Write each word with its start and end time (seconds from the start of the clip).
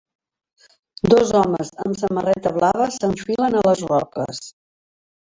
Dos 1.13 1.33
homes 1.39 1.69
amb 1.83 1.99
samarreta 1.99 2.53
blava 2.55 2.87
s'enfilen 2.97 3.59
a 3.61 3.63
les 3.69 3.85
roques. 3.93 4.41